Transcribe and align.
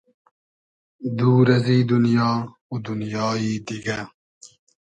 دور 1.19 1.47
ازی 1.57 1.79
دونیا 1.89 2.31
و 2.71 2.75
دونیایی 2.85 3.51
دیگۂ 3.67 3.99